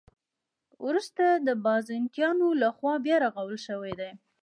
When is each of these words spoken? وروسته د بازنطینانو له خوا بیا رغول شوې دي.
وروسته 0.85 1.23
د 1.47 1.49
بازنطینانو 1.65 2.47
له 2.61 2.69
خوا 2.75 2.93
بیا 3.05 3.15
رغول 3.25 3.57
شوې 3.67 3.93
دي. 3.99 4.11